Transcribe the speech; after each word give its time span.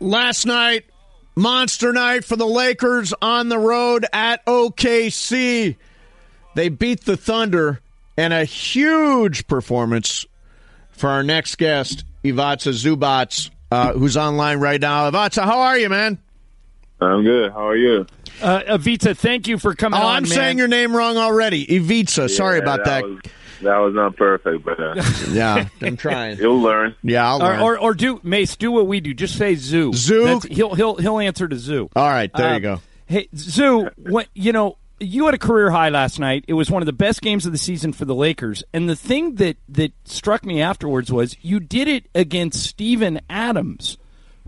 Last 0.00 0.46
night, 0.46 0.84
monster 1.36 1.92
night 1.92 2.24
for 2.24 2.36
the 2.36 2.46
Lakers 2.46 3.14
on 3.22 3.48
the 3.48 3.58
road 3.58 4.06
at 4.12 4.44
OKC. 4.46 5.76
They 6.54 6.68
beat 6.68 7.04
the 7.04 7.16
Thunder, 7.16 7.80
and 8.16 8.32
a 8.32 8.44
huge 8.44 9.46
performance 9.46 10.26
for 10.90 11.10
our 11.10 11.22
next 11.22 11.56
guest, 11.56 12.04
Ivica 12.22 12.70
Zubac, 12.70 13.50
uh, 13.70 13.92
who's 13.92 14.16
online 14.16 14.60
right 14.60 14.80
now. 14.80 15.08
Ivica, 15.08 15.42
how 15.42 15.60
are 15.60 15.78
you, 15.78 15.88
man? 15.88 16.18
I'm 17.00 17.22
good. 17.24 17.52
How 17.52 17.68
are 17.68 17.76
you? 17.76 18.06
Uh, 18.40 18.62
Ivica, 18.68 19.14
thank 19.14 19.48
you 19.48 19.58
for 19.58 19.74
coming 19.74 19.98
oh, 19.98 20.04
on. 20.04 20.16
I'm 20.16 20.22
man. 20.24 20.32
saying 20.32 20.58
your 20.58 20.68
name 20.68 20.96
wrong 20.96 21.16
already. 21.16 21.64
Ivica. 21.76 22.28
Sorry 22.28 22.58
about 22.58 22.84
that. 22.84 23.02
that. 23.02 23.04
Was, 23.04 23.20
that 23.62 23.78
was 23.78 23.94
not 23.94 24.16
perfect, 24.16 24.64
but 24.64 24.78
uh, 24.80 24.94
yeah, 25.30 25.68
I'm 25.80 25.96
trying. 25.96 26.38
you'll 26.38 26.60
learn. 26.60 26.94
Yeah, 27.02 27.28
I'll 27.28 27.42
Or, 27.42 27.58
or, 27.60 27.78
or 27.78 27.94
do 27.94 28.20
Mace, 28.22 28.56
do 28.56 28.70
what 28.72 28.86
we 28.86 29.00
do. 29.00 29.14
Just 29.14 29.36
say 29.36 29.54
zoo. 29.54 29.92
Zoo? 29.92 30.24
That's- 30.24 30.44
he'll 30.44 30.74
he'll 30.74 30.96
he'll 30.96 31.18
answer 31.18 31.46
to 31.48 31.56
zoo. 31.56 31.88
All 31.96 32.08
right, 32.08 32.30
there 32.34 32.48
Uh, 32.50 32.54
you 32.54 32.60
go. 32.60 32.80
Hey, 33.06 33.28
Zoo, 33.36 33.90
what 33.98 34.28
you 34.34 34.52
know, 34.52 34.78
you 34.98 35.26
had 35.26 35.34
a 35.34 35.38
career 35.38 35.70
high 35.70 35.90
last 35.90 36.18
night. 36.18 36.44
It 36.48 36.54
was 36.54 36.70
one 36.70 36.80
of 36.80 36.86
the 36.86 36.92
best 36.92 37.20
games 37.20 37.44
of 37.44 37.52
the 37.52 37.58
season 37.58 37.92
for 37.92 38.04
the 38.06 38.14
Lakers. 38.14 38.64
And 38.72 38.88
the 38.88 38.96
thing 38.96 39.34
that 39.36 39.56
that 39.68 39.92
struck 40.04 40.44
me 40.44 40.62
afterwards 40.62 41.12
was 41.12 41.36
you 41.42 41.60
did 41.60 41.86
it 41.88 42.06
against 42.14 42.62
Steven 42.62 43.20
Adams, 43.28 43.98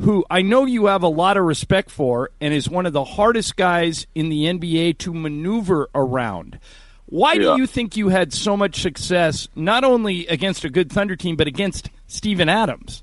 who 0.01 0.25
I 0.31 0.41
know 0.41 0.65
you 0.65 0.87
have 0.87 1.03
a 1.03 1.09
lot 1.09 1.37
of 1.37 1.45
respect 1.45 1.91
for 1.91 2.31
and 2.41 2.55
is 2.55 2.69
one 2.71 2.87
of 2.87 2.95
the 2.95 3.05
hardest 3.05 3.57
guys 3.57 4.07
in 4.15 4.31
the 4.31 4.45
NBA 4.45 4.97
to 4.99 5.13
maneuver 5.13 5.91
around. 5.95 6.59
Why 7.07 7.35
Yeah. 7.35 7.55
do 7.55 7.61
you 7.61 7.67
think 7.67 7.97
you 7.97 8.09
had 8.09 8.33
so 8.33 8.57
much 8.57 8.81
success 8.81 9.49
not 9.55 9.85
only 9.85 10.27
against 10.27 10.65
a 10.65 10.71
good 10.71 10.91
Thunder 10.91 11.17
team 11.17 11.37
but 11.37 11.47
against 11.47 11.91
Steven 12.07 12.49
Adams? 12.49 13.03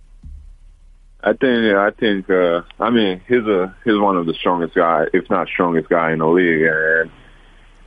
I 1.26 1.32
think. 1.34 1.74
I 1.76 1.92
think. 1.92 2.30
Uh, 2.30 2.64
I 2.82 2.90
mean, 2.90 3.22
he's 3.28 3.46
a 3.48 3.74
he's 3.86 3.98
one 3.98 4.18
of 4.18 4.26
the 4.26 4.34
strongest 4.34 4.76
guy, 4.76 5.06
if 5.14 5.30
not 5.30 5.48
strongest 5.48 5.88
guy 5.88 6.12
in 6.12 6.20
the 6.20 6.28
league, 6.28 6.64
and 6.64 7.10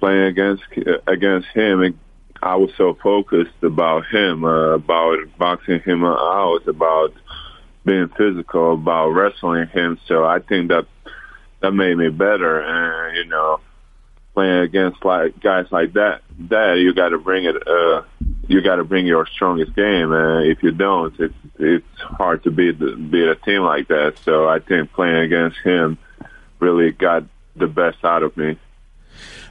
playing 0.01 0.23
against 0.23 0.63
against 1.07 1.49
him, 1.49 1.83
it, 1.83 1.95
I 2.43 2.57
was 2.57 2.71
so 2.79 2.95
focused 3.03 3.63
about 3.63 4.07
him, 4.07 4.43
uh, 4.45 4.71
about 4.75 5.19
boxing 5.39 5.81
him 5.81 6.03
out, 6.03 6.67
about 6.67 7.13
being 7.85 8.09
physical, 8.17 8.73
about 8.73 9.11
wrestling 9.11 9.67
him. 9.69 9.99
So 10.07 10.25
I 10.25 10.39
think 10.39 10.69
that 10.69 10.87
that 11.61 11.73
made 11.73 11.97
me 11.99 12.09
better, 12.09 12.61
and 12.61 13.17
you 13.19 13.25
know, 13.27 13.61
playing 14.37 14.61
against 14.61 15.03
like 15.03 15.41
guys 15.41 15.67
like 15.71 15.95
that, 15.95 16.21
that 16.51 16.75
you 16.75 16.93
got 16.93 17.09
to 17.09 17.19
bring 17.19 17.47
it. 17.47 17.57
Uh, 17.67 18.03
you 18.47 18.61
got 18.61 18.77
to 18.77 18.85
bring 18.85 19.07
your 19.07 19.27
strongest 19.27 19.75
game, 19.75 20.13
and 20.13 20.47
if 20.47 20.63
you 20.63 20.73
don't, 20.73 21.19
it's 21.19 21.35
it's 21.59 22.01
hard 22.01 22.45
to 22.45 22.51
beat 22.51 22.79
beat 22.79 23.29
a 23.29 23.35
team 23.35 23.63
like 23.63 23.89
that. 23.89 24.19
So 24.25 24.47
I 24.47 24.59
think 24.59 24.93
playing 24.93 25.17
against 25.17 25.57
him 25.65 25.97
really 26.61 26.93
got 26.93 27.25
the 27.57 27.67
best 27.67 28.05
out 28.05 28.23
of 28.23 28.37
me. 28.37 28.59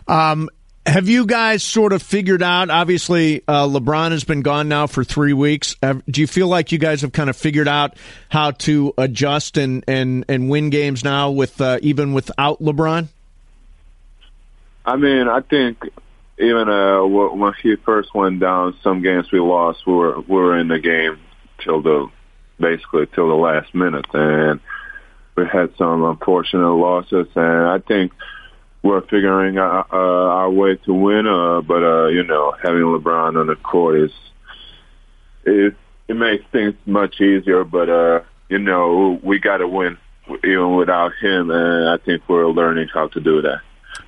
Um, 0.08 0.50
have 0.86 1.10
you 1.10 1.26
guys 1.26 1.64
sort 1.64 1.92
of 1.92 2.04
figured 2.04 2.44
out? 2.44 2.70
Obviously, 2.70 3.42
uh, 3.48 3.68
LeBron 3.68 4.12
has 4.12 4.24
been 4.24 4.44
gone 4.44 4.70
now 4.70 4.86
for 4.86 5.04
three 5.04 5.34
weeks. 5.34 5.76
Do 5.82 6.22
you 6.22 6.28
feel 6.28 6.48
like 6.48 6.72
you 6.72 6.78
guys 6.78 7.02
have 7.02 7.12
kind 7.12 7.28
of 7.28 7.36
figured 7.36 7.68
out 7.68 7.98
how 8.30 8.52
to 8.52 8.94
adjust 9.00 9.58
and 9.58 9.84
and 9.88 10.26
and 10.30 10.48
win 10.48 10.70
games 10.70 11.04
now 11.04 11.32
with 11.32 11.60
uh, 11.60 11.80
even 11.82 12.14
without 12.14 12.62
LeBron? 12.62 13.08
I 14.86 14.98
mean, 14.98 15.28
I 15.28 15.42
think 15.42 15.80
even 16.38 16.70
uh, 16.70 17.04
when 17.06 17.54
he 17.62 17.76
first 17.78 18.14
went 18.14 18.40
down, 18.40 18.78
some 18.84 19.02
games 19.02 19.32
we 19.32 19.40
lost. 19.40 19.86
We 19.88 19.94
were 19.94 20.20
we 20.22 20.36
were 20.36 20.60
in 20.60 20.68
the 20.68 20.80
game 20.80 21.20
till 21.64 21.82
the 21.82 22.10
basically 22.60 23.08
till 23.08 23.30
the 23.30 23.36
last 23.36 23.74
minute, 23.74 24.06
and 24.14 24.60
we 25.36 25.46
had 25.48 25.74
some 25.78 26.04
unfortunate 26.04 26.74
losses. 26.74 27.28
And 27.36 27.68
I 27.68 27.80
think 27.80 28.12
we're 28.84 29.02
figuring 29.02 29.58
out, 29.58 29.88
uh, 29.92 29.96
our 29.96 30.50
way 30.50 30.76
to 30.76 30.94
win. 30.94 31.26
Uh, 31.26 31.62
but 31.62 31.84
uh, 31.84 32.08
you 32.08 32.24
know, 32.24 32.54
having 32.62 32.82
LeBron 32.82 33.40
on 33.40 33.48
the 33.48 33.56
court 33.56 34.00
is 34.00 34.12
it 35.46 35.76
it 36.08 36.16
makes 36.16 36.44
things 36.52 36.76
much 36.86 37.20
easier. 37.22 37.64
But 37.64 37.90
uh, 37.90 38.20
you 38.50 38.60
know, 38.60 39.20
we 39.24 39.40
got 39.40 39.58
to 39.58 39.68
win 39.68 39.98
even 40.44 40.76
without 40.76 41.14
him, 41.22 41.50
and 41.50 41.90
I 41.90 41.98
think 41.98 42.28
we're 42.28 42.48
learning 42.48 42.90
how 42.94 43.08
to 43.10 43.20
do 43.20 43.42
that. 43.42 43.62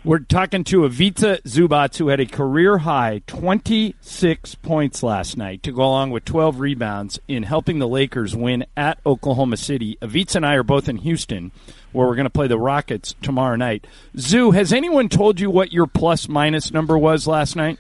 We're 0.08 0.20
talking 0.20 0.64
to 0.64 0.86
Ivica 0.86 1.40
Zubac, 1.44 1.98
who 1.98 2.08
had 2.08 2.22
a 2.22 2.26
career 2.26 2.78
high 2.78 3.24
26 3.28 4.56
points 4.56 5.04
last 5.04 5.36
night 5.36 5.64
to 5.64 5.74
go 5.74 5.82
along 5.82 6.12
with 6.12 6.24
12 6.24 6.62
rebounds 6.62 7.20
in 7.28 7.44
helping 7.44 7.80
the 7.80 7.90
Lakers 7.90 8.34
win 8.34 8.66
at 8.78 9.00
Oklahoma 9.06 9.58
City. 9.58 9.98
Avita 10.02 10.38
and 10.38 10.46
I 10.46 10.54
are 10.54 10.64
both 10.64 10.88
in 10.88 10.96
Houston, 11.00 11.52
where 11.92 12.08
we're 12.08 12.16
going 12.16 12.24
to 12.24 12.30
play 12.30 12.48
the 12.48 12.58
Rockets 12.58 13.16
tomorrow 13.22 13.58
night. 13.58 13.86
Zoo, 14.18 14.52
has 14.52 14.72
anyone 14.72 15.10
told 15.10 15.42
you 15.42 15.52
what 15.52 15.74
your 15.74 15.88
plus 15.88 16.30
minus 16.30 16.72
number 16.72 16.98
was 16.98 17.28
last 17.28 17.58
night? 17.58 17.78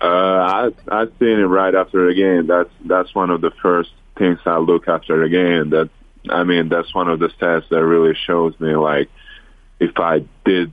Uh, 0.00 0.06
I 0.06 0.70
I 0.88 1.04
seen 1.18 1.38
it 1.38 1.44
right 1.44 1.74
after 1.74 2.08
the 2.08 2.14
game. 2.14 2.46
That's 2.46 2.70
that's 2.86 3.14
one 3.14 3.28
of 3.28 3.42
the 3.42 3.50
first 3.60 3.90
things 4.16 4.38
I 4.46 4.56
look 4.56 4.88
after 4.88 5.22
the 5.22 5.28
game. 5.28 5.68
That 5.68 5.90
I 6.30 6.44
mean, 6.44 6.70
that's 6.70 6.94
one 6.94 7.10
of 7.10 7.18
the 7.18 7.28
stats 7.28 7.68
that 7.68 7.84
really 7.84 8.16
shows 8.26 8.58
me 8.58 8.74
like 8.76 9.10
if 9.78 9.98
I 9.98 10.24
did 10.46 10.72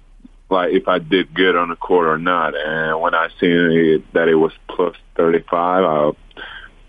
like 0.49 0.73
if 0.73 0.87
I 0.87 0.99
did 0.99 1.33
good 1.33 1.55
on 1.55 1.69
the 1.69 1.75
court 1.75 2.07
or 2.07 2.17
not. 2.17 2.53
And 2.55 2.99
when 2.99 3.15
I 3.15 3.29
seen 3.39 3.71
it, 3.71 4.13
that 4.13 4.27
it 4.27 4.35
was 4.35 4.53
plus 4.67 4.95
thirty 5.15 5.43
five, 5.49 5.83
I 5.83 6.11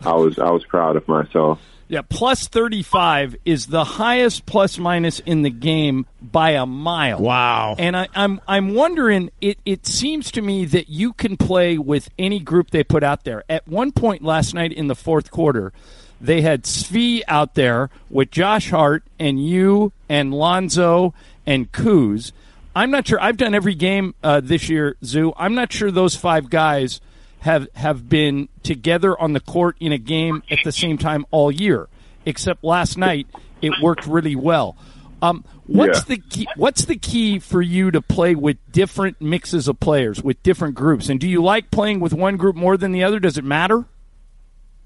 I 0.09 0.15
was 0.15 0.39
I 0.39 0.51
was 0.51 0.65
proud 0.65 0.97
of 0.97 1.07
myself. 1.09 1.61
Yeah, 1.89 2.03
plus 2.09 2.47
35 2.47 3.35
is 3.45 3.67
the 3.67 3.83
highest 3.83 4.47
plus 4.47 4.79
minus 4.79 5.19
in 5.19 5.43
the 5.43 5.51
game 5.51 6.07
by 6.23 6.51
a 6.51 6.65
mile. 6.65 7.19
Wow. 7.19 7.75
And 7.81 7.97
I, 7.97 8.07
I'm 8.15 8.41
I'm 8.47 8.75
wondering. 8.75 9.31
It 9.41 9.59
it 9.67 9.87
seems 9.87 10.31
to 10.33 10.41
me 10.41 10.67
that 10.67 10.89
you 10.89 11.13
can 11.13 11.37
play 11.37 11.79
with 11.79 12.09
any 12.17 12.39
group 12.39 12.71
they 12.71 12.85
put 12.85 13.03
out 13.03 13.25
there. 13.25 13.43
At 13.49 13.67
one 13.67 13.91
point 13.91 14.23
last 14.23 14.55
night 14.55 14.73
in 14.73 14.87
the 14.87 14.95
fourth 14.95 15.33
quarter, 15.33 15.73
they 16.21 16.43
had 16.43 16.63
Svi 16.63 17.23
out 17.27 17.57
there 17.57 17.91
with 18.09 18.31
Josh 18.31 18.71
Hart 18.71 19.03
and 19.19 19.45
you 19.45 19.93
and 20.09 20.33
Lonzo 20.33 21.13
and 21.45 21.73
Kuz. 21.73 22.31
I'm 22.75 22.91
not 22.91 23.07
sure. 23.09 23.21
I've 23.21 23.37
done 23.37 23.55
every 23.55 23.75
game 23.75 24.15
uh, 24.23 24.41
this 24.41 24.69
year, 24.69 24.97
Zoo. 25.05 25.33
I'm 25.37 25.55
not 25.55 25.73
sure 25.73 25.91
those 25.91 26.15
five 26.15 26.51
guys 26.51 27.01
have 27.41 27.69
have 27.75 28.09
been 28.09 28.49
together 28.63 29.19
on 29.19 29.33
the 29.33 29.41
court 29.41 29.77
in 29.81 29.93
a 29.93 29.99
game 29.99 30.43
at 30.51 30.59
the 30.65 30.73
same 30.73 30.99
time 30.99 31.25
all 31.31 31.51
year. 31.51 31.89
Except 32.27 32.63
last 32.63 32.99
night, 32.99 33.27
it 33.63 33.73
worked 33.83 34.07
really 34.07 34.37
well. 34.37 34.77
Um, 35.23 35.45
what's 35.67 36.01
Yeah. 36.01 36.17
the 36.17 36.19
key? 36.19 36.47
What's 36.57 36.85
the 36.85 36.97
key 36.97 37.39
for 37.39 37.61
you 37.63 37.91
to 37.91 38.01
play 38.03 38.35
with 38.35 38.57
different 38.71 39.21
mixes 39.21 39.69
of 39.69 39.81
players, 39.81 40.23
with 40.23 40.43
different 40.43 40.75
groups? 40.75 41.09
And 41.09 41.19
do 41.19 41.29
you 41.29 41.43
like 41.43 41.71
playing 41.71 42.01
with 42.01 42.13
one 42.15 42.37
group 42.37 42.57
more 42.57 42.77
than 42.77 42.93
the 42.93 43.03
other? 43.03 43.19
Does 43.19 43.37
it 43.39 43.45
matter? 43.45 43.85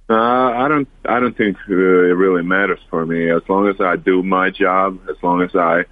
Uh, 0.08 0.14
I 0.14 0.68
don't. 0.68 0.88
I 1.06 1.18
don't 1.18 1.36
think 1.36 1.56
it 1.68 1.72
really 1.72 2.42
matters 2.42 2.78
for 2.90 3.04
me. 3.06 3.30
As 3.30 3.42
long 3.48 3.68
as 3.68 3.80
I 3.80 3.96
do 3.96 4.22
my 4.22 4.50
job, 4.50 5.00
as 5.08 5.16
long 5.22 5.42
as 5.42 5.54
I 5.56 5.84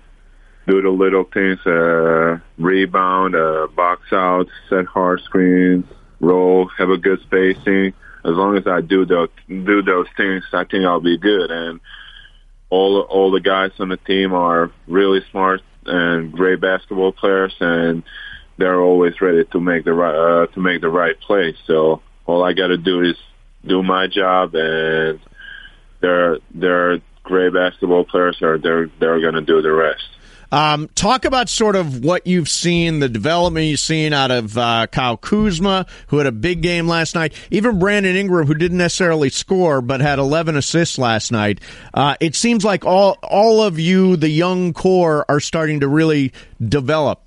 do 0.67 0.81
the 0.81 0.91
little 0.91 1.25
things, 1.25 1.59
uh, 1.67 2.39
rebound, 2.59 3.35
uh, 3.35 3.67
box 3.75 4.13
out, 4.13 4.47
set 4.69 4.87
hard 4.87 5.21
screens, 5.23 5.85
roll, 6.21 6.69
have 6.79 6.91
a 6.91 6.99
good 6.99 7.21
spacing. 7.23 7.93
As 8.25 8.37
long 8.37 8.57
as 8.57 8.67
I 8.67 8.81
do 8.81 9.05
those 9.05 9.31
do 9.49 9.83
those 9.83 10.07
things, 10.17 10.45
I 10.53 10.65
think 10.65 10.85
I'll 10.85 11.01
be 11.01 11.19
good. 11.19 11.51
And 11.51 11.81
all 12.71 13.01
all 13.01 13.31
the 13.33 13.41
guys 13.41 13.73
on 13.81 13.89
the 13.89 13.97
team 13.97 14.33
are 14.33 14.71
really 14.87 15.21
smart 15.31 15.61
and 15.87 16.33
great 16.33 16.61
basketball 16.61 17.13
players, 17.13 17.55
and 17.61 18.05
they're 18.59 18.81
always 18.81 19.21
ready 19.21 19.45
to 19.45 19.61
make 19.61 19.85
the 19.85 19.93
right 19.93 20.15
uh, 20.15 20.47
to 20.47 20.61
make 20.61 20.81
the 20.81 20.89
right 20.89 21.19
play. 21.21 21.57
So 21.67 22.01
all 22.27 22.45
I 22.45 22.53
got 22.53 22.69
to 22.69 22.79
do 22.79 23.03
is 23.03 23.17
do 23.67 23.83
my 23.83 24.07
job, 24.07 24.55
and 24.55 25.19
they're 26.01 26.39
they're 26.55 27.01
great 27.25 27.53
basketball 27.53 28.05
players. 28.05 28.41
Or 28.41 28.59
they're 28.59 28.89
they're 29.01 29.21
going 29.21 29.35
to 29.35 29.41
do 29.43 29.63
the 29.63 29.73
rest. 29.73 30.09
Um, 30.53 30.89
talk 30.95 31.25
about 31.25 31.49
sort 31.49 31.77
of 31.77 32.05
what 32.05 32.27
you've 32.27 32.49
seen, 32.49 33.01
the 33.01 33.09
development 33.09 33.67
you've 33.67 33.81
seen 33.81 34.13
out 34.13 34.31
of 34.31 34.59
uh, 34.59 34.87
Kyle 34.87 35.17
Kuzma, 35.17 35.87
who 36.09 36.19
had 36.19 36.27
a 36.27 36.33
big 36.33 36.61
game 36.61 36.87
last 36.87 37.15
night. 37.15 37.33
Even 37.51 37.79
Brandon 37.79 38.15
Ingram, 38.15 38.47
who 38.47 38.55
didn't 38.55 38.77
necessarily 38.77 39.31
score 39.31 39.81
but 39.81 40.03
had 40.03 40.19
11 40.19 40.59
assists 40.59 40.99
last 40.99 41.33
night. 41.33 41.59
Uh, 41.95 42.17
it 42.21 42.37
seems 42.37 42.67
like 42.67 42.85
all 42.85 43.19
all 43.23 43.63
of 43.63 43.79
you, 43.79 44.17
the 44.17 44.29
young 44.29 44.75
core, 44.75 45.25
are 45.27 45.41
starting 45.41 45.81
to 45.81 45.89
really 45.89 46.35
develop. 46.63 47.23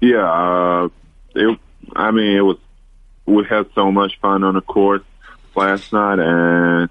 Yeah, 0.00 0.24
uh, 0.24 0.88
it, 1.34 1.58
I 1.94 2.12
mean, 2.12 2.34
it 2.34 2.40
was 2.40 2.56
we 3.26 3.44
had 3.44 3.66
so 3.74 3.92
much 3.92 4.18
fun 4.20 4.42
on 4.42 4.54
the 4.54 4.62
court 4.62 5.04
last 5.54 5.92
night, 5.92 6.18
and 6.18 6.88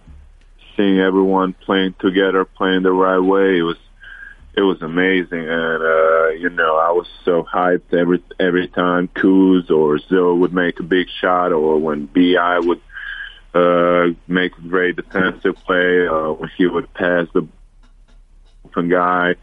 seeing 0.77 0.99
everyone 0.99 1.53
playing 1.53 1.95
together, 1.99 2.45
playing 2.45 2.83
the 2.83 2.91
right 2.91 3.19
way, 3.19 3.57
it 3.57 3.63
was 3.63 3.77
it 4.55 4.61
was 4.61 4.81
amazing. 4.81 5.47
And 5.49 5.83
uh, 5.83 6.29
you 6.29 6.49
know, 6.49 6.77
I 6.77 6.91
was 6.91 7.07
so 7.23 7.43
hyped 7.43 7.93
every 7.93 8.23
every 8.39 8.67
time 8.69 9.07
Kuz 9.09 9.69
or 9.69 9.99
Zill 9.99 10.39
would 10.39 10.53
make 10.53 10.79
a 10.79 10.83
big 10.83 11.07
shot, 11.21 11.51
or 11.51 11.77
when 11.77 12.05
Bi 12.05 12.59
would 12.59 12.81
uh, 13.53 14.13
make 14.27 14.57
a 14.57 14.61
great 14.61 14.95
defensive 14.95 15.55
play. 15.65 16.07
Uh, 16.07 16.31
when 16.33 16.49
he 16.57 16.67
would 16.67 16.93
pass 16.93 17.27
the 17.33 17.47
open 18.65 18.89
guy, 18.89 19.35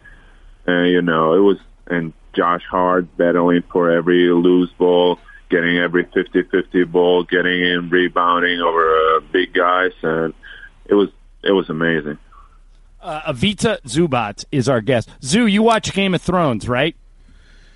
and 0.67 0.91
you 0.91 1.03
know 1.03 1.35
it 1.35 1.41
was 1.41 1.59
and 1.87 2.13
Josh 2.35 2.63
Hart 2.71 3.17
battling 3.17 3.63
for 3.71 3.91
every 3.91 4.31
loose 4.31 4.71
ball, 4.79 5.19
getting 5.51 5.77
every 5.77 6.05
50-50 6.05 6.91
ball, 6.91 7.25
getting 7.25 7.61
in 7.61 7.91
rebounding 7.91 8.61
over 8.61 9.17
uh, 9.17 9.21
big 9.33 9.53
guys, 9.53 9.93
and 10.03 10.33
it 10.87 10.95
was 10.95 11.11
it 11.43 11.53
was 11.53 11.69
amazing. 11.69 12.19
Uh, 13.03 13.21
Ivica 13.27 13.81
Zubac 13.85 14.45
is 14.53 14.69
our 14.69 14.81
guest. 14.81 15.11
Zoo, 15.23 15.47
you 15.47 15.63
watch 15.63 15.93
Game 15.93 16.15
of 16.15 16.23
Thrones, 16.23 16.69
right? 16.69 16.95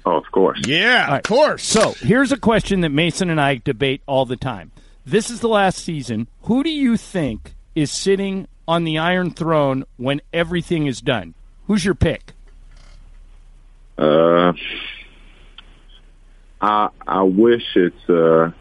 Oh, 0.04 0.16
of 0.16 0.30
course. 0.30 0.60
Yeah, 0.64 1.10
right. 1.10 1.16
of 1.16 1.22
course. 1.24 1.64
So 1.64 1.94
here's 1.98 2.30
a 2.30 2.36
question 2.36 2.82
that 2.82 2.90
Mason 2.90 3.28
and 3.28 3.40
I 3.40 3.56
debate 3.56 4.02
all 4.06 4.24
the 4.24 4.36
time. 4.36 4.70
This 5.04 5.28
is 5.28 5.40
the 5.40 5.48
last 5.48 5.78
season. 5.78 6.28
Who 6.42 6.62
do 6.62 6.70
you 6.70 6.96
think 6.96 7.54
is 7.74 7.90
sitting 7.90 8.46
on 8.68 8.84
the 8.84 8.98
Iron 8.98 9.32
Throne 9.32 9.84
when 9.96 10.20
everything 10.32 10.86
is 10.86 11.00
done? 11.00 11.34
Who's 11.66 11.84
your 11.84 11.96
pick? 11.96 12.32
Uh, 13.98 14.52
I 16.60 16.88
I 17.06 17.22
wish 17.22 17.64
it's. 17.74 18.08
Uh, 18.08 18.52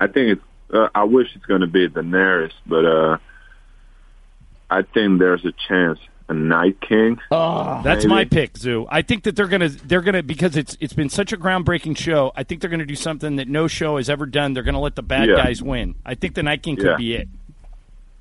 I 0.00 0.06
think 0.06 0.38
it's. 0.38 0.42
Uh, 0.72 0.88
I 0.94 1.04
wish 1.04 1.28
it's 1.34 1.44
going 1.44 1.60
to 1.60 1.66
be 1.66 1.88
Daenerys, 1.88 2.52
but 2.66 2.84
uh, 2.86 3.18
I 4.70 4.82
think 4.82 5.18
there's 5.18 5.44
a 5.44 5.52
chance 5.68 5.98
a 6.28 6.34
Night 6.34 6.80
King. 6.80 7.20
Oh, 7.30 7.82
that's 7.82 8.04
maybe. 8.04 8.14
my 8.14 8.24
pick, 8.24 8.56
Zoo. 8.56 8.86
I 8.88 9.02
think 9.02 9.24
that 9.24 9.36
they're 9.36 9.48
gonna 9.48 9.68
they're 9.68 10.00
gonna 10.00 10.22
because 10.22 10.56
it's 10.56 10.76
it's 10.80 10.92
been 10.92 11.10
such 11.10 11.32
a 11.32 11.36
groundbreaking 11.36 11.96
show. 11.96 12.32
I 12.34 12.44
think 12.44 12.60
they're 12.60 12.70
gonna 12.70 12.86
do 12.86 12.94
something 12.94 13.36
that 13.36 13.48
no 13.48 13.68
show 13.68 13.98
has 13.98 14.08
ever 14.08 14.26
done. 14.26 14.54
They're 14.54 14.62
gonna 14.62 14.80
let 14.80 14.96
the 14.96 15.02
bad 15.02 15.28
yeah. 15.28 15.36
guys 15.36 15.62
win. 15.62 15.96
I 16.04 16.14
think 16.14 16.34
the 16.34 16.42
Night 16.42 16.62
King 16.62 16.76
could 16.76 16.86
yeah. 16.86 16.96
be 16.96 17.14
it. 17.14 17.28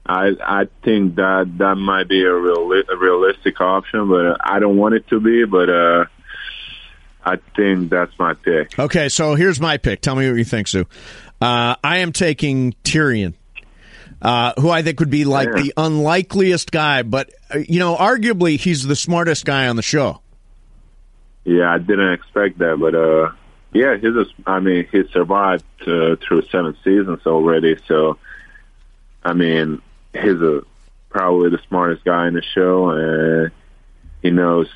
I 0.06 0.32
I 0.44 0.68
think 0.84 1.16
that 1.16 1.50
that 1.60 1.76
might 1.76 2.10
be 2.10 2.24
a 2.24 2.34
real 2.34 2.72
a 2.72 2.98
realistic 2.98 3.62
option, 3.62 4.10
but 4.10 4.38
I 4.44 4.60
don't 4.60 4.78
want 4.78 4.96
it 4.96 5.08
to 5.10 5.20
be. 5.22 5.46
But 5.46 5.70
uh, 5.70 6.06
I 7.24 7.38
think 7.56 7.90
that's 7.90 8.12
my 8.20 8.34
pick. 8.34 8.78
Okay, 8.78 9.08
so 9.08 9.36
here's 9.36 9.62
my 9.62 9.78
pick. 9.78 10.02
Tell 10.02 10.16
me 10.16 10.28
what 10.28 10.38
you 10.38 10.44
think, 10.44 10.68
Zoo. 10.68 10.86
Uh, 11.40 11.76
I 11.84 12.00
am 12.00 12.12
taking 12.12 12.74
Tyrion. 12.84 13.34
Uh, 14.24 14.54
who 14.58 14.70
I 14.70 14.84
think 14.84 15.02
would 15.02 15.10
be 15.10 15.26
like 15.26 15.50
yeah. 15.50 15.64
the 15.64 15.74
unlikeliest 15.76 16.72
guy, 16.72 17.04
but 17.04 17.30
uh, 17.54 17.58
you 17.58 17.80
know, 17.80 17.98
arguably 17.98 18.58
he's 18.58 18.84
the 18.84 18.96
smartest 18.96 19.44
guy 19.44 19.68
on 19.68 19.76
the 19.76 19.82
show. 19.82 20.22
Yeah, 21.44 21.70
I 21.70 21.78
didn't 21.78 22.14
expect 22.14 22.60
that, 22.60 22.78
but 22.80 22.96
uh, 22.96 23.32
yeah, 23.74 23.98
he's. 23.98 24.16
A, 24.16 24.26
I 24.50 24.62
mean, 24.62 24.88
he 24.90 25.04
survived 25.12 25.66
uh, 25.82 26.16
through 26.26 26.44
seven 26.44 26.78
seasons 26.86 27.20
already, 27.26 27.76
so 27.86 28.18
I 29.26 29.34
mean, 29.34 29.82
he's 30.14 30.42
a 30.42 30.62
probably 31.10 31.50
the 31.50 31.60
smartest 31.68 32.06
guy 32.06 32.30
in 32.30 32.34
the 32.34 32.44
show, 32.56 32.92
and 32.92 33.52
he 34.22 34.32
knows 34.32 34.70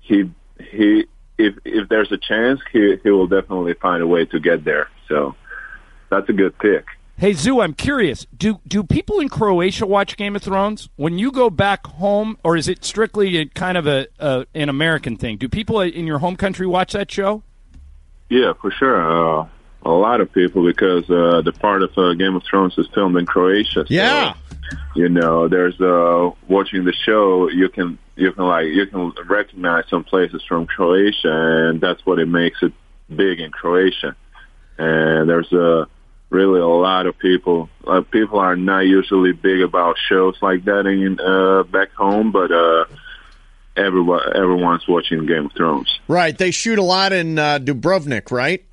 he 0.00 0.32
he 0.58 1.06
if 1.38 1.54
if 1.64 1.88
there's 1.88 2.10
a 2.10 2.18
chance, 2.18 2.60
he 2.72 2.96
he 3.02 3.10
will 3.10 3.28
definitely 3.28 3.74
find 3.74 4.02
a 4.02 4.06
way 4.06 4.24
to 4.26 4.40
get 4.40 4.64
there. 4.64 4.88
So 5.08 5.36
that's 6.10 6.28
a 6.28 6.32
good 6.32 6.58
pick. 6.58 6.86
Hey 7.16 7.32
Zoo, 7.32 7.60
I'm 7.60 7.74
curious. 7.74 8.26
Do 8.36 8.60
do 8.66 8.82
people 8.82 9.20
in 9.20 9.28
Croatia 9.28 9.86
watch 9.86 10.16
Game 10.16 10.34
of 10.34 10.42
Thrones? 10.42 10.88
When 10.96 11.16
you 11.16 11.30
go 11.30 11.48
back 11.48 11.86
home, 11.86 12.36
or 12.42 12.56
is 12.56 12.66
it 12.66 12.84
strictly 12.84 13.36
a, 13.36 13.46
kind 13.46 13.78
of 13.78 13.86
a, 13.86 14.08
a, 14.18 14.46
an 14.52 14.68
American 14.68 15.16
thing? 15.16 15.36
Do 15.36 15.48
people 15.48 15.80
in 15.80 16.08
your 16.08 16.18
home 16.18 16.36
country 16.36 16.66
watch 16.66 16.92
that 16.92 17.12
show? 17.12 17.44
Yeah, 18.28 18.52
for 18.60 18.72
sure. 18.72 19.40
Uh, 19.40 19.46
a 19.84 19.90
lot 19.90 20.20
of 20.20 20.32
people 20.32 20.64
because 20.64 21.08
uh, 21.08 21.40
the 21.42 21.52
part 21.52 21.82
of 21.82 21.96
uh, 21.96 22.14
Game 22.14 22.34
of 22.34 22.42
Thrones 22.42 22.76
is 22.78 22.88
filmed 22.92 23.16
in 23.16 23.26
Croatia. 23.26 23.86
So, 23.86 23.94
yeah. 23.94 24.34
You 24.96 25.08
know, 25.08 25.46
there's 25.46 25.80
uh, 25.80 26.30
watching 26.48 26.84
the 26.84 26.92
show. 26.92 27.48
You 27.48 27.68
can 27.68 27.96
you 28.16 28.32
can 28.32 28.44
like 28.44 28.66
you 28.66 28.86
can 28.86 29.12
recognize 29.26 29.84
some 29.88 30.02
places 30.02 30.42
from 30.48 30.66
Croatia, 30.66 31.30
and 31.68 31.80
that's 31.80 32.04
what 32.04 32.18
it 32.18 32.26
makes 32.26 32.60
it 32.60 32.72
big 33.14 33.38
in 33.38 33.52
Croatia. 33.52 34.16
And 34.78 35.28
there's 35.28 35.52
a 35.52 35.86
really 36.34 36.60
a 36.60 36.66
lot 36.66 37.06
of 37.06 37.16
people. 37.16 37.70
Uh, 37.86 38.02
people 38.02 38.40
are 38.40 38.56
not 38.56 38.80
usually 38.80 39.32
big 39.32 39.62
about 39.62 39.96
shows 40.08 40.36
like 40.42 40.64
that 40.64 40.86
in 40.86 41.20
uh, 41.20 41.62
back 41.62 41.92
home, 41.92 42.32
but 42.32 42.50
uh, 42.50 42.84
everyone 43.76 44.20
everyone's 44.34 44.86
watching 44.86 45.24
Game 45.26 45.46
of 45.46 45.52
Thrones. 45.52 46.00
Right. 46.08 46.36
They 46.36 46.50
shoot 46.50 46.78
a 46.78 46.82
lot 46.82 47.12
in 47.12 47.38
uh, 47.38 47.60
Dubrovnik, 47.60 48.30
right? 48.30 48.64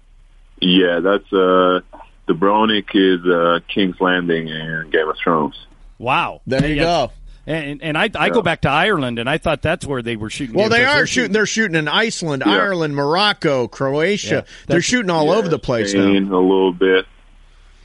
Yeah, 0.60 1.00
that's 1.00 1.31
uh, 1.31 1.81
Dubrovnik 2.28 2.90
is 2.94 3.25
uh, 3.25 3.60
King's 3.74 4.02
Landing 4.02 4.48
in 4.48 4.90
Game 4.92 5.07
of 5.07 5.18
Thrones. 5.24 5.56
Wow. 5.98 6.42
There 6.48 6.68
you 6.68 6.75
go. 6.75 7.12
And, 7.48 7.81
and 7.81 7.98
I, 7.98 8.10
I 8.14 8.30
go 8.30 8.44
back 8.44 8.62
to 8.62 8.69
Ireland, 8.69 9.18
and 9.18 9.28
I 9.28 9.40
thought 9.40 9.64
that's 9.64 9.86
where 9.86 10.04
they 10.04 10.16
were 10.16 10.30
shooting. 10.30 10.56
Well, 10.56 10.69
they 10.69 10.86
are 10.86 11.07
shooting. 11.07 11.31
They're 11.31 11.48
shooting 11.48 11.75
in 11.75 11.88
Iceland, 11.88 12.44
yeah. 12.46 12.54
Ireland, 12.54 12.96
Morocco, 12.96 13.68
Croatia. 13.68 14.46
Yeah, 14.48 14.54
they're 14.68 14.81
shooting 14.81 15.10
all 15.10 15.25
yeah, 15.25 15.34
over 15.34 15.50
the 15.50 15.57
place 15.57 15.90
Spain, 15.92 16.30
now. 16.30 16.36
A 16.36 16.40
little 16.40 16.72
bit. 16.72 17.07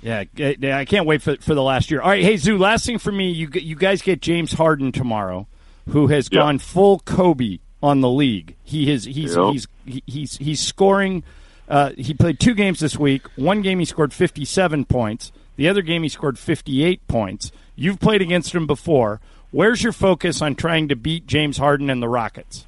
Yeah, 0.03 0.25
I 0.39 0.85
can't 0.85 1.07
wait 1.07 1.23
for 1.23 1.37
for 1.37 1.55
the 1.55 1.63
last 1.63 1.91
year. 1.91 2.01
All 2.01 2.11
right, 2.11 2.23
hey 2.23 2.37
Zoo, 2.37 2.59
last 2.59 2.87
thing 2.87 2.99
for 2.99 3.13
me, 3.13 3.31
you 3.31 3.49
you 3.55 3.77
guys 3.77 4.03
get 4.03 4.21
James 4.21 4.53
Harden 4.53 4.93
tomorrow, 4.93 5.47
who 5.89 6.09
has 6.09 6.29
gone 6.29 6.59
full 6.59 7.01
Kobe 7.01 7.59
on 7.83 8.01
the 8.01 8.11
league. 8.11 8.57
He 8.63 8.91
has 8.91 9.05
he's 9.05 9.37
yep. 9.37 9.53
he's 9.53 9.69
he's 10.07 10.37
he's 10.37 10.61
scoring. 10.61 11.23
Uh, 11.69 11.91
he 11.97 12.15
played 12.15 12.39
two 12.39 12.55
games 12.55 12.79
this 12.79 12.97
week. 12.97 13.27
One 13.37 13.61
game 13.61 13.81
he 13.81 13.85
scored 13.85 14.13
57 14.13 14.85
points. 14.85 15.33
The 15.57 15.69
other 15.69 15.83
game 15.83 16.05
he 16.05 16.09
scored 16.09 16.39
58 16.39 17.07
points. 17.09 17.51
You've 17.75 17.99
played 17.99 18.23
against 18.23 18.55
him 18.55 18.67
before. 18.67 19.21
Where's 19.51 19.83
your 19.83 19.93
focus 19.93 20.43
on 20.43 20.55
trying 20.55 20.89
to 20.89 20.97
beat 20.97 21.27
James 21.27 21.59
Harden 21.59 21.91
and 21.91 22.03
the 22.03 22.09
Rockets? 22.09 22.67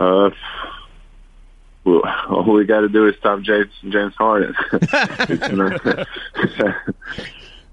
Uh, 0.00 0.30
all 1.86 2.52
we 2.52 2.64
got 2.64 2.80
to 2.80 2.88
do 2.88 3.06
is 3.06 3.16
stop 3.16 3.40
James 3.42 3.72
James 3.88 4.14
Harden. 4.16 4.54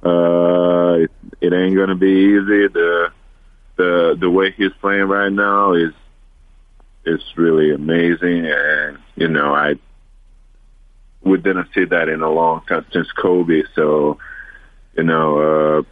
uh, 0.04 0.94
it, 1.00 1.12
it 1.42 1.54
ain't 1.54 1.75
gonna 1.75 1.95
be 1.95 2.12
easy. 2.12 2.68
The 2.68 3.12
the 3.75 4.18
the 4.19 4.30
way 4.30 4.51
he's 4.51 4.74
playing 4.81 5.06
right 5.06 5.31
now 5.31 5.74
is 5.74 5.94
is 7.06 7.21
really 7.36 7.74
amazing, 7.74 8.45
and 8.45 9.00
you 9.15 9.27
know 9.27 9.54
I 9.54 9.75
we 11.21 11.38
didn't 11.38 11.69
see 11.74 11.86
that 11.86 12.10
in 12.10 12.21
a 12.21 12.30
long 12.30 12.62
time 12.68 12.86
since 12.92 13.12
Kobe. 13.12 13.63
So 13.75 14.19
you 14.95 15.04
know. 15.04 15.86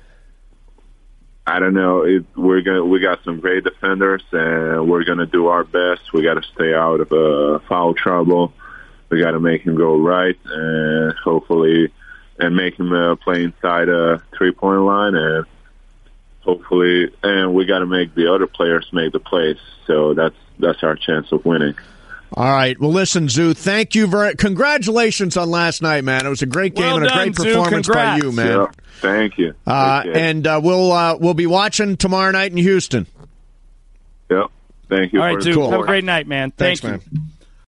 I 1.51 1.59
don't 1.59 1.73
know. 1.73 2.23
We're 2.37 2.61
gonna 2.61 2.85
we 2.85 3.01
got 3.01 3.25
some 3.25 3.41
great 3.41 3.65
defenders, 3.65 4.23
and 4.31 4.89
we're 4.89 5.03
gonna 5.03 5.25
do 5.25 5.47
our 5.47 5.65
best. 5.65 6.13
We 6.13 6.23
got 6.23 6.35
to 6.35 6.43
stay 6.53 6.73
out 6.73 7.01
of 7.01 7.11
uh, 7.11 7.59
foul 7.67 7.93
trouble. 7.93 8.53
We 9.09 9.19
got 9.19 9.31
to 9.31 9.39
make 9.41 9.63
him 9.63 9.75
go 9.75 9.97
right, 9.97 10.37
and 10.45 11.13
hopefully, 11.21 11.91
and 12.39 12.55
make 12.55 12.79
him 12.79 12.93
uh, 12.93 13.17
play 13.17 13.43
inside 13.43 13.89
a 13.89 14.23
three 14.37 14.53
point 14.53 14.83
line, 14.83 15.15
and 15.15 15.45
hopefully, 16.39 17.13
and 17.21 17.53
we 17.53 17.65
got 17.65 17.79
to 17.79 17.85
make 17.85 18.15
the 18.15 18.33
other 18.33 18.47
players 18.47 18.87
make 18.93 19.11
the 19.11 19.19
plays. 19.19 19.57
So 19.87 20.13
that's 20.13 20.37
that's 20.57 20.81
our 20.83 20.95
chance 20.95 21.33
of 21.33 21.43
winning. 21.43 21.75
All 22.33 22.45
right. 22.45 22.79
Well, 22.79 22.91
listen, 22.91 23.27
Zoo. 23.27 23.53
Thank 23.53 23.93
you 23.93 24.07
very. 24.07 24.35
Congratulations 24.35 25.35
on 25.35 25.49
last 25.49 25.81
night, 25.81 26.03
man. 26.03 26.25
It 26.25 26.29
was 26.29 26.41
a 26.41 26.45
great 26.45 26.75
game 26.75 26.85
well 26.85 26.97
and 26.97 27.05
a 27.05 27.09
done, 27.09 27.31
great 27.31 27.35
performance 27.35 27.87
by 27.89 28.17
you, 28.17 28.31
man. 28.31 28.47
Yeah, 28.47 28.65
thank 28.99 29.37
you. 29.37 29.53
Uh, 29.67 30.03
and 30.13 30.47
uh, 30.47 30.61
we'll 30.63 30.91
uh, 30.91 31.17
we'll 31.17 31.33
be 31.33 31.47
watching 31.47 31.97
tomorrow 31.97 32.31
night 32.31 32.51
in 32.51 32.57
Houston. 32.57 33.05
Yep. 34.29 34.45
Thank 34.87 35.11
you. 35.13 35.21
All 35.21 35.33
right, 35.33 35.41
Zoo. 35.41 35.61
Have 35.69 35.81
a 35.81 35.83
great 35.83 36.05
night, 36.05 36.25
man. 36.27 36.51
Thank 36.51 36.79
Thanks, 36.79 37.05
you. 37.11 37.11
man. 37.19 37.31